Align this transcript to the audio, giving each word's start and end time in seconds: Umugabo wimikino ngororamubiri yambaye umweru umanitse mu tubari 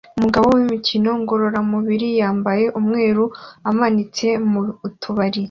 Umugabo 0.17 0.47
wimikino 0.55 1.09
ngororamubiri 1.21 2.07
yambaye 2.21 2.65
umweru 2.79 3.23
umanitse 3.71 4.27
mu 4.51 4.61
tubari 5.01 5.39